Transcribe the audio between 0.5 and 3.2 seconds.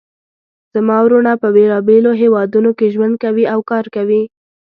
زما وروڼه په بیلابیلو هیوادونو کې ژوند